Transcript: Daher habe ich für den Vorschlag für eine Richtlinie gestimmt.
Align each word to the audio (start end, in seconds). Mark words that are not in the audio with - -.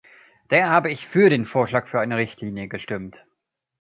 Daher 0.47 0.69
habe 0.71 0.89
ich 0.89 1.05
für 1.07 1.29
den 1.29 1.45
Vorschlag 1.45 1.85
für 1.85 1.99
eine 1.99 2.17
Richtlinie 2.17 2.67
gestimmt. 2.67 3.23